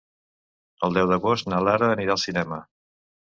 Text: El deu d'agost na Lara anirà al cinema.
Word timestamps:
El 0.87 0.95
deu 0.97 1.11
d'agost 1.11 1.51
na 1.53 1.59
Lara 1.67 1.89
anirà 1.97 2.15
al 2.17 2.23
cinema. 2.25 2.59